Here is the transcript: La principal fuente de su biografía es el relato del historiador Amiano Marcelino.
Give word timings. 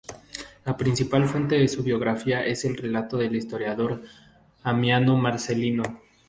La 0.65 0.75
principal 0.75 1.27
fuente 1.27 1.59
de 1.59 1.67
su 1.67 1.83
biografía 1.83 2.43
es 2.43 2.65
el 2.65 2.75
relato 2.75 3.17
del 3.19 3.35
historiador 3.35 4.01
Amiano 4.63 5.15
Marcelino. 5.15 5.83